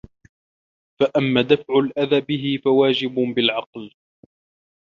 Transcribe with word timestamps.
فَأَمَّا 0.99 1.41
دَفْعُ 1.41 1.79
الْأَذَى 1.79 2.21
بِهِ 2.21 2.59
فَوَاجِبٌ 2.63 3.15
بِالْعَقْلِ 3.35 3.91